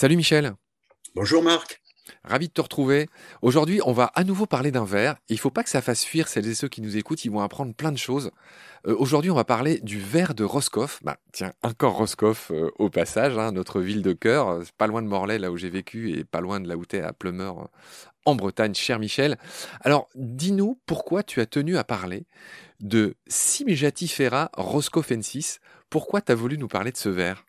[0.00, 0.54] Salut Michel.
[1.14, 1.79] Bonjour Marc.
[2.22, 3.08] Ravi de te retrouver.
[3.40, 5.16] Aujourd'hui, on va à nouveau parler d'un verre.
[5.28, 7.40] Il faut pas que ça fasse fuir celles et ceux qui nous écoutent, ils vont
[7.40, 8.30] apprendre plein de choses.
[8.86, 11.00] Euh, aujourd'hui, on va parler du verre de Roscoff.
[11.02, 15.00] Bah, tiens, encore Roscoff euh, au passage, hein, notre ville de cœur, euh, pas loin
[15.00, 17.68] de Morlaix, là où j'ai vécu, et pas loin de là où à Plumeur,
[18.26, 19.38] en Bretagne, cher Michel.
[19.80, 22.26] Alors, dis-nous pourquoi tu as tenu à parler
[22.80, 25.60] de Simijatifera Roscoffensis.
[25.88, 27.44] Pourquoi tu as voulu nous parler de ce verre?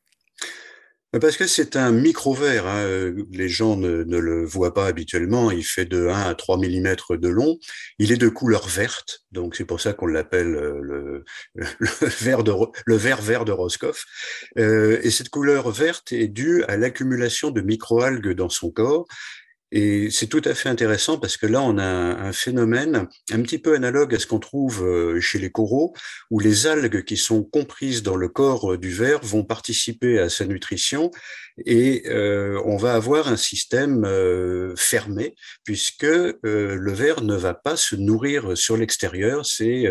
[1.19, 3.13] Parce que c'est un micro-verre, hein.
[3.31, 7.27] les gens ne, le voient pas habituellement, il fait de 1 à 3 mm de
[7.27, 7.57] long,
[7.99, 11.25] il est de couleur verte, donc c'est pour ça qu'on l'appelle euh, le,
[11.55, 11.67] le,
[12.85, 14.05] le verre vert de Roscoff.
[14.57, 19.05] Euh, et cette couleur verte est due à l'accumulation de microalgues dans son corps,
[19.71, 23.57] et c'est tout à fait intéressant parce que là, on a un phénomène un petit
[23.57, 25.93] peu analogue à ce qu'on trouve euh, chez les coraux,
[26.29, 30.45] où les algues qui sont comprises dans le corps du ver vont participer à sa
[30.45, 31.09] nutrition
[31.65, 37.75] et euh, on va avoir un système euh, fermé puisque le ver ne va pas
[37.75, 39.85] se nourrir sur l'extérieur, c'est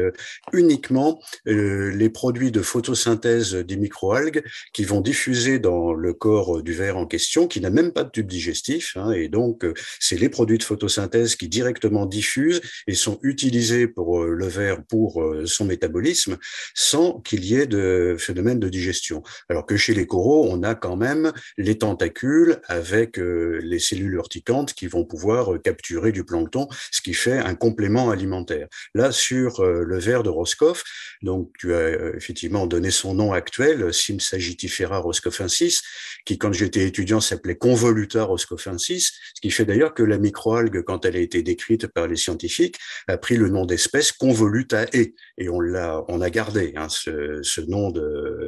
[0.52, 6.96] uniquement les produits de photosynthèse des microalgues qui vont diffuser dans le corps du ver
[6.96, 9.64] en question, qui n'a même pas de tube digestif, hein, et donc
[9.98, 14.84] c'est les produits de photosynthèse qui directement diffusent et sont utilisés pour euh, le ver
[14.84, 16.38] pour euh, son métabolisme
[16.74, 19.22] sans qu'il y ait de phénomène de digestion.
[19.48, 24.14] Alors que chez les coraux, on a quand même les tentacules avec euh, les cellules
[24.14, 28.68] urticantes qui vont pouvoir capturer du plancton, ce qui fait un complément alimentaire.
[28.94, 30.84] Là, sur le ver de Roscoff,
[31.22, 35.82] donc tu as effectivement donné son nom actuel, Simsagitifera roscoffensis,
[36.24, 41.04] qui quand j'étais étudiant s'appelait Convoluta roscoffensis, ce qui fait d'ailleurs que la microalgue, quand
[41.04, 42.76] elle a été décrite par les scientifiques,
[43.08, 47.60] a pris le nom d'espèce Convoluta E, et on l'a, on a gardé hein, ce,
[47.68, 47.92] nom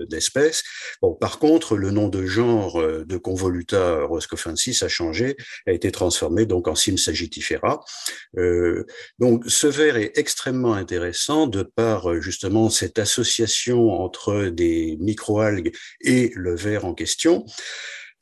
[0.09, 0.63] d'espèce.
[1.01, 5.37] bon, par contre, le nom de genre euh, de Convoluta roscoffensis a changé,
[5.67, 7.85] a été transformé donc en Sim sagittifera.
[8.39, 8.85] Euh,
[9.19, 15.73] donc, ce ver est extrêmement intéressant de par euh, justement cette association entre des microalgues
[16.01, 17.45] et le ver en question.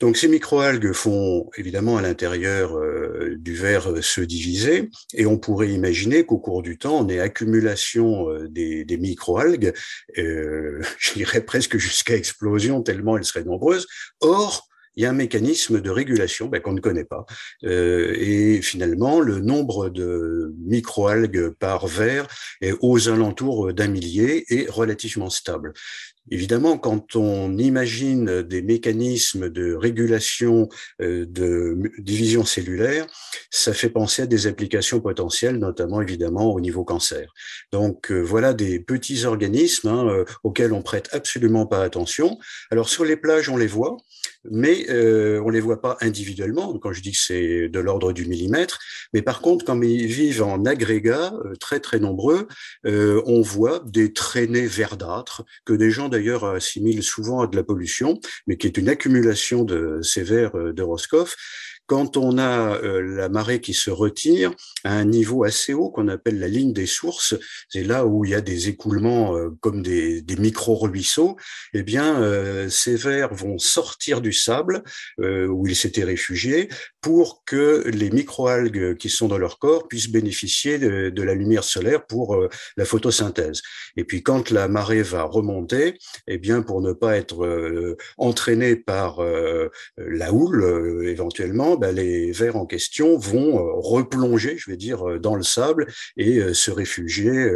[0.01, 5.37] Donc ces microalgues font évidemment à l'intérieur euh, du verre euh, se diviser et on
[5.37, 9.73] pourrait imaginer qu'au cours du temps, on ait accumulation euh, des, microalgues,
[10.17, 13.87] je dirais presque jusqu'à explosion tellement elles seraient nombreuses.
[14.21, 17.25] Or, il y a un mécanisme de régulation ben, qu'on ne connaît pas.
[17.63, 22.27] Euh, et finalement, le nombre de microalgues par verre
[22.61, 25.73] est aux alentours d'un millier et relativement stable.
[26.29, 30.69] Évidemment, quand on imagine des mécanismes de régulation
[31.01, 33.07] euh, de division cellulaire,
[33.49, 37.33] ça fait penser à des applications potentielles, notamment évidemment au niveau cancer.
[37.71, 42.37] Donc euh, voilà des petits organismes hein, euh, auxquels on prête absolument pas attention.
[42.69, 43.97] Alors sur les plages, on les voit,
[44.49, 46.77] mais euh, on les voit pas individuellement.
[46.79, 48.79] Quand je dis que c'est de l'ordre du millimètre,
[49.13, 52.47] mais par contre, quand ils vivent en agrégat très très nombreux,
[52.83, 58.19] on voit des traînées verdâtres que des gens d'ailleurs assimile souvent à de la pollution,
[58.45, 61.35] mais qui est une accumulation de verres euh, de Roscoff
[61.91, 64.53] quand on a euh, la marée qui se retire
[64.85, 67.35] à un niveau assez haut qu'on appelle la ligne des sources,
[67.67, 71.35] c'est là où il y a des écoulements euh, comme des, micro-ruisseaux,
[71.73, 74.83] eh bien, euh, ces vers vont sortir du sable
[75.17, 76.69] où ils s'étaient réfugiés
[77.01, 82.05] pour que les microalgues qui sont dans leur corps puissent bénéficier de, la lumière solaire
[82.05, 82.47] pour
[82.77, 83.61] la photosynthèse.
[83.97, 85.97] Et puis, quand la marée va remonter,
[86.27, 89.19] eh bien, pour ne pas être entraîné par
[89.97, 95.19] la houle, éventuellement, bah, les vers en question vont euh, replonger, je vais dire, euh,
[95.19, 97.49] dans le sable et euh, se réfugier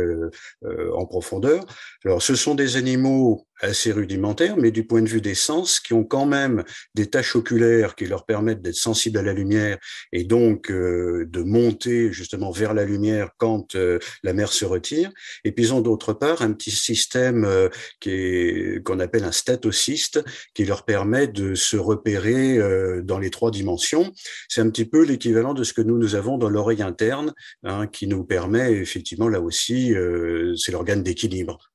[0.93, 1.63] en profondeur.
[2.03, 5.93] Alors, ce sont des animaux assez rudimentaires, mais du point de vue des sens, qui
[5.93, 9.77] ont quand même des taches oculaires qui leur permettent d'être sensibles à la lumière
[10.11, 15.11] et donc euh, de monter justement vers la lumière quand euh, la mer se retire.
[15.43, 17.69] Et puis ils ont d'autre part un petit système euh,
[17.99, 22.59] qui est qu'on appelle un statocyste, qui leur permet de se repérer
[23.03, 24.11] dans les trois dimensions.
[24.49, 27.33] C'est un petit peu l'équivalent de ce que nous nous avons dans l'oreille interne,
[27.63, 29.93] hein, qui nous permet effectivement là aussi,
[30.57, 31.74] c'est l'organe d'équilibre.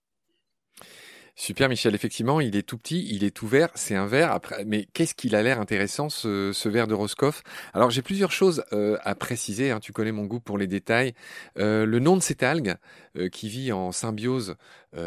[1.40, 4.30] Super Michel, effectivement, il est tout petit, il est tout vert, c'est un verre.
[4.30, 7.42] Après, mais qu'est-ce qu'il a l'air intéressant ce, ce verre de Roscoff?
[7.72, 9.70] Alors j'ai plusieurs choses euh, à préciser.
[9.70, 11.14] Hein, tu connais mon goût pour les détails.
[11.58, 12.76] Euh, le nom de cette algue
[13.16, 14.56] euh, qui vit en symbiose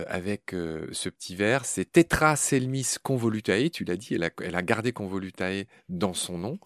[0.07, 0.55] avec
[0.93, 3.69] ce petit verre, c'est Tetraselmis convolutae.
[3.69, 6.57] Tu l'as dit, elle a, elle a, gardé convolutae dans son nom.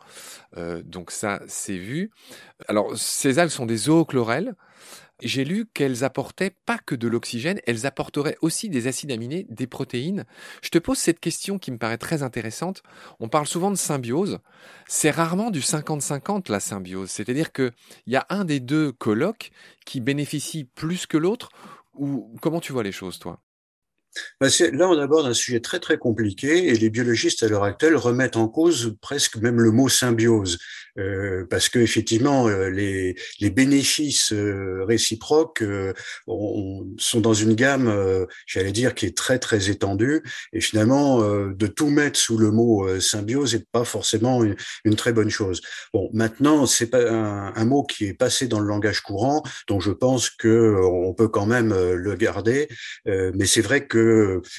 [0.83, 2.11] donc ça, c'est vu.
[2.67, 4.53] Alors ces algues sont des zoochlorelles.
[5.21, 9.68] J'ai lu qu'elles apportaient pas que de l'oxygène, elles apporteraient aussi des acides aminés, des
[9.68, 10.25] protéines.
[10.62, 12.83] Je te pose cette question qui me paraît très intéressante.
[13.19, 14.39] On parle souvent de symbiose.
[14.88, 17.09] C'est rarement du 50-50 la symbiose.
[17.09, 17.74] C'est-à-dire qu'il
[18.06, 19.51] y a un des deux colocs
[19.85, 21.50] qui bénéficie plus que l'autre.
[21.95, 23.39] Ou comment tu vois les choses, toi?
[24.42, 28.38] Là, on aborde un sujet très très compliqué et les biologistes à l'heure actuelle remettent
[28.38, 30.57] en cause presque même le mot symbiose.
[31.00, 33.15] Euh, parce que effectivement euh, les,
[33.51, 35.63] bénéfices euh, réciproques
[36.98, 40.21] sont dans une gamme, j'allais dire, qui est très très étendue
[40.54, 45.30] et finalement de tout mettre sous le mot symbiose n'est pas forcément une, très bonne
[45.30, 45.62] chose.
[45.94, 49.81] Bon, maintenant c'est pas un, un, mot qui est passé dans le langage courant, donc
[49.81, 52.68] je pense que on peut quand même le garder,
[53.06, 53.96] mais c'est vrai que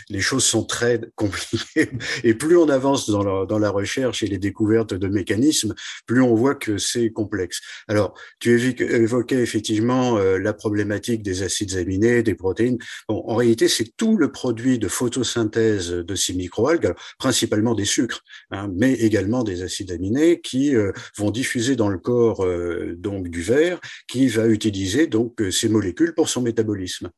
[0.08, 1.90] les choses sont très compliquées
[2.24, 5.74] et plus on avance dans la, recherche et les découvertes de mécanismes,
[6.06, 7.60] plus on on voit que c'est complexe.
[7.88, 12.78] Alors, tu évoquais effectivement euh, la problématique des acides aminés, des protéines.
[13.08, 18.22] Bon, en réalité, c'est tout le produit de photosynthèse de ces microalgues, principalement des sucres,
[18.50, 23.28] hein, mais également des acides aminés qui euh, vont diffuser dans le corps euh, donc
[23.28, 27.10] du verre, qui va utiliser donc ces molécules pour son métabolisme.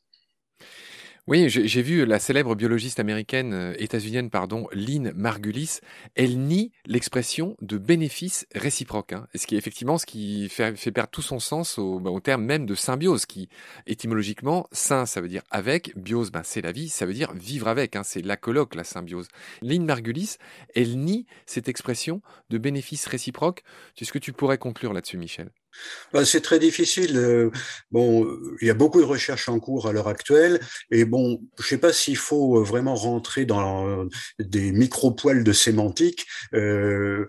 [1.31, 5.79] Oui, j'ai vu la célèbre biologiste américaine, euh, états-unienne, pardon, Lynn Margulis,
[6.17, 11.11] elle nie l'expression de bénéfice réciproque, hein, ce qui est effectivement ce qui fait, perdre
[11.11, 13.49] tout son sens au, bah, au, terme même de symbiose, qui
[13.87, 17.69] étymologiquement, sain, ça veut dire avec, biose, ben, c'est la vie, ça veut dire vivre
[17.69, 19.29] avec, hein, c'est la colloque, la symbiose.
[19.62, 20.35] Lynn Margulis,
[20.75, 23.62] elle nie cette expression de bénéfice réciproque.
[24.00, 25.50] Est-ce que tu pourrais conclure là-dessus, Michel?
[26.12, 27.17] Bah, c'est très difficile.
[27.17, 27.50] Euh,
[27.90, 28.26] bon,
[28.61, 31.78] il y a beaucoup de recherches en cours à l'heure actuelle, et bon, je sais
[31.78, 34.06] pas s'il faut euh, vraiment rentrer dans
[34.38, 36.26] des micro-poils de sémantique.
[36.55, 37.26] Euh,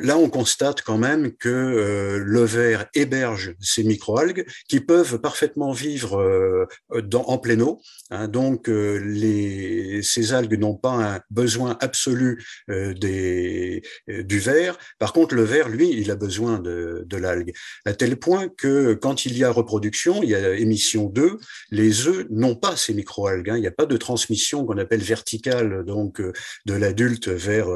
[0.00, 5.72] là, on constate quand même que euh, le verre héberge ces microalgues qui peuvent parfaitement
[5.72, 6.66] vivre euh,
[7.02, 7.80] dans, en plein eau.
[8.10, 14.78] Hein, donc, euh, les, ces algues n'ont pas un besoin absolu des, du verre.
[14.98, 17.52] Par contre, le verre, lui, il a besoin de, de l'algue,
[17.84, 21.38] à tel point que quand il y a reproduction, il y a émission d'œufs,
[21.70, 23.50] les œufs n'ont pas ces microalgues.
[23.50, 27.68] Hein, il n'y a pas de transmission qu'on appelle verticale, donc de l'adulte vers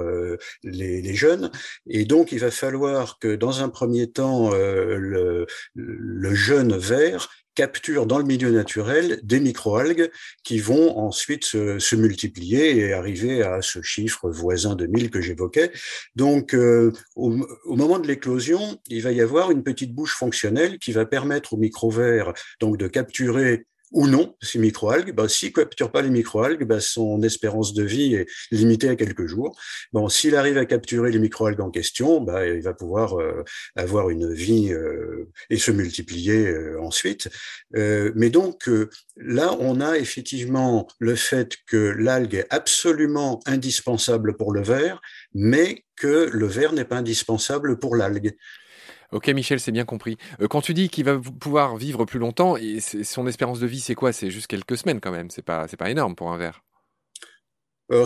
[0.63, 1.51] les, les jeunes.
[1.89, 8.07] Et donc, il va falloir que, dans un premier temps, euh, le, jeune ver capture
[8.07, 10.11] dans le milieu naturel des microalgues
[10.45, 15.73] qui vont ensuite se, multiplier et arriver à ce chiffre voisin de 1000 que j'évoquais.
[16.15, 17.31] Donc, euh, au,
[17.65, 21.57] moment de l'éclosion, il va y avoir une petite bouche fonctionnelle qui va permettre au
[21.57, 25.15] micro-ver donc de capturer ou non ces microalgues.
[25.15, 28.97] Ben, s'il ne capture pas les microalgues, ben, son espérance de vie est limitée à
[28.97, 29.59] quelques jours.
[29.93, 33.45] Bon, s'il arrive à capturer les microalgues en question, ben, il va pouvoir euh,
[33.77, 37.29] avoir une vie euh, et se multiplier euh, ensuite.
[37.75, 38.69] mais donc
[39.17, 45.01] là, on a effectivement le fait que l'algue est absolument indispensable pour le verre,
[45.35, 48.37] mais que le verre n'est pas indispensable pour l'algue.
[49.13, 50.17] Ok, Michel, c'est bien compris.
[50.41, 53.81] Euh, quand tu dis qu'il va pouvoir vivre plus longtemps, et son espérance de vie,
[53.81, 54.13] c'est quoi?
[54.13, 55.31] C'est juste quelques semaines quand même.
[55.31, 56.63] C'est pas, c'est pas énorme pour un verre.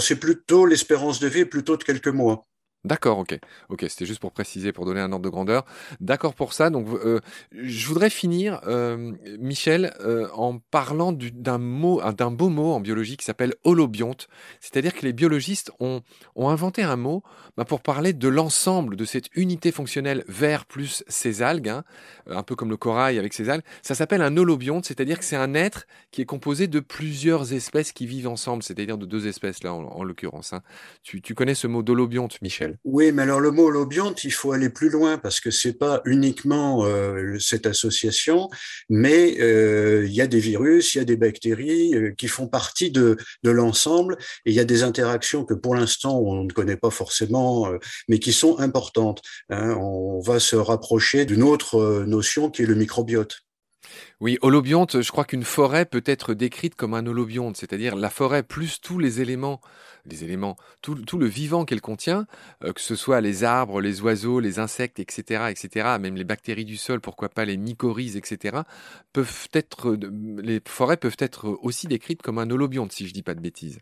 [0.00, 2.46] c'est plutôt l'espérance de vie, plutôt de quelques mois.
[2.82, 3.38] D'accord, ok.
[3.68, 5.66] Ok, c'était juste pour préciser, pour donner un ordre de grandeur.
[6.00, 6.70] D'accord pour ça.
[6.70, 7.20] Donc, euh,
[7.52, 13.18] je voudrais finir, euh, Michel, euh, en parlant d'un mot, d'un beau mot en biologie
[13.18, 14.28] qui s'appelle holobionte.
[14.60, 16.00] C'est-à-dire que les biologistes ont,
[16.36, 17.22] inventé un mot
[17.58, 21.84] bah, pour parler de l'ensemble de cette unité fonctionnelle vert plus ces algues, hein,
[22.26, 23.62] un peu comme le corail avec ses algues.
[23.82, 27.92] Ça s'appelle un holobionte, c'est-à-dire que c'est un être qui est composé de plusieurs espèces
[27.92, 30.54] qui vivent ensemble, c'est-à-dire de deux espèces là, en, l'occurrence.
[30.54, 30.62] Hein.
[31.02, 32.69] Tu, tu connais ce mot d'holobionte, Michel?
[32.84, 36.00] Oui, mais alors le mot lobionte, il faut aller plus loin parce que c'est pas
[36.04, 38.48] uniquement euh, cette association,
[38.88, 42.48] mais euh, il y a des virus, il y a des bactéries euh, qui font
[42.48, 46.76] partie de, l'ensemble et il y a des interactions que pour l'instant on ne connaît
[46.76, 47.68] pas forcément,
[48.08, 49.22] mais qui sont importantes.
[49.48, 49.76] Hein.
[49.80, 53.42] On va se rapprocher d'une autre notion qui est le microbiote.
[54.20, 58.42] Oui, holobionte, je crois qu'une forêt peut être décrite comme un holobionte, c'est-à-dire la forêt
[58.42, 59.60] plus tous les éléments,
[60.06, 62.26] les éléments, tout, le vivant qu'elle contient,
[62.64, 66.64] euh, que ce soit les arbres, les oiseaux, les insectes, etc., etc., même les bactéries
[66.64, 68.58] du sol, pourquoi pas les mycorhizes, etc.,
[69.12, 69.96] peuvent être,
[70.42, 73.78] les forêts peuvent être aussi décrites comme un holobionte, si je dis pas de bêtises.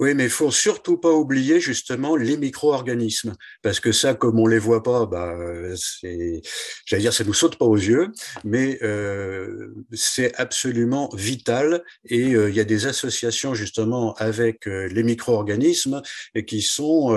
[0.00, 4.46] Oui, mais il faut surtout pas oublier justement les micro-organismes, parce que ça, comme on
[4.46, 5.34] les voit pas, bah,
[5.76, 6.40] c'est,
[6.86, 8.08] j'allais dire, ça nous saute pas aux yeux,
[8.42, 11.84] mais euh, c'est absolument vital.
[12.06, 16.02] Et euh, il y a des associations justement avec euh, les micro-organismes
[16.46, 17.14] qui sont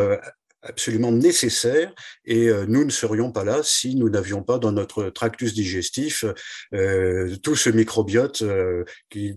[0.63, 1.94] absolument nécessaire
[2.25, 6.25] et euh, nous ne serions pas là si nous n'avions pas dans notre tractus digestif
[6.74, 8.84] euh, tout ce microbiote euh,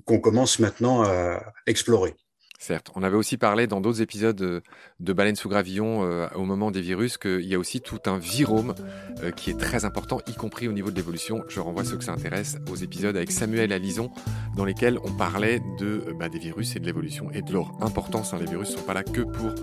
[0.04, 2.14] qu'on commence maintenant à explorer.
[2.58, 4.62] Certes, on avait aussi parlé dans d'autres épisodes de,
[5.00, 8.18] de Baleine sous gravillon euh, au moment des virus qu'il y a aussi tout un
[8.18, 8.74] virome
[9.22, 11.44] euh, qui est très important, y compris au niveau de l'évolution.
[11.48, 14.10] Je renvoie ceux que ça intéresse aux épisodes avec Samuel Alison
[14.56, 17.70] dans lesquels on parlait de, euh, bah, des virus et de l'évolution et de leur
[17.82, 18.32] importance.
[18.32, 18.38] Hein.
[18.40, 19.54] Les virus ne sont pas là que pour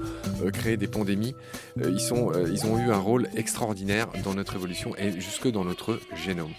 [0.52, 1.36] créer des pandémies.
[1.78, 6.52] ils ont eu un rôle extraordinaire dans notre évolution et jusque dans notre génome.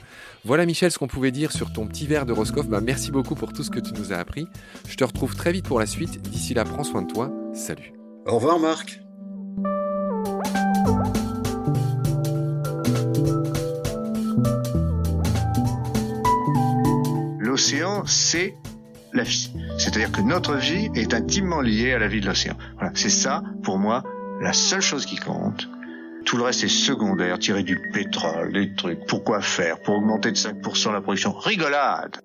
[0.45, 2.69] Voilà Michel ce qu'on pouvait dire sur ton petit verre de Roscoff.
[2.69, 4.47] Bah, merci beaucoup pour tout ce que tu nous as appris.
[4.87, 6.21] Je te retrouve très vite pour la suite.
[6.31, 7.31] D'ici là, prends soin de toi.
[7.53, 7.93] Salut.
[8.27, 9.01] Au revoir Marc.
[17.39, 18.55] L'océan, c'est
[19.13, 19.53] la vie.
[19.79, 22.57] C'est-à-dire que notre vie est intimement liée à la vie de l'océan.
[22.75, 24.03] Voilà, c'est ça, pour moi,
[24.41, 25.69] la seule chose qui compte.
[26.25, 29.07] Tout le reste est secondaire, tirer du pétrole, des trucs.
[29.07, 29.81] Pourquoi faire?
[29.83, 32.24] Pour augmenter de 5% la production Rigolade